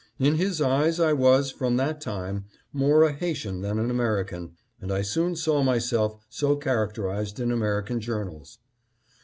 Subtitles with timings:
[0.17, 4.91] In his eyes I was, from that time, more a Haitian than an American, and
[4.91, 8.57] I soon saw myself so characterized in American journals.